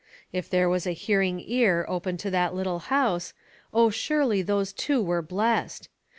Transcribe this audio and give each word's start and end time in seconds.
If 0.33 0.49
there 0.49 0.67
was 0.67 0.87
a 0.87 0.93
hearing 0.93 1.39
ear 1.45 1.85
open 1.87 2.17
to 2.17 2.31
that 2.31 2.55
little 2.55 2.79
house, 2.79 3.35
oh 3.71 3.91
surely 3.91 4.41
those 4.41 4.73
two 4.73 4.99
were 4.99 5.21
blessed! 5.21 5.89